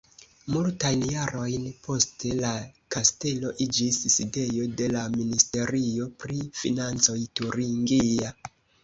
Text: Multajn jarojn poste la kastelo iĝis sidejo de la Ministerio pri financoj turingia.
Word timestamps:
Multajn 0.51 1.01
jarojn 1.07 1.65
poste 1.87 2.31
la 2.39 2.53
kastelo 2.95 3.51
iĝis 3.65 3.99
sidejo 4.13 4.65
de 4.79 4.87
la 4.95 5.03
Ministerio 5.17 6.09
pri 6.25 6.41
financoj 6.63 7.19
turingia. 7.43 8.33